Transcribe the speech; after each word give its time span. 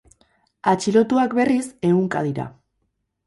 Atxilotuak, 0.71 1.35
berriz, 1.41 1.63
ehunka 1.91 2.23
dira. 2.31 2.47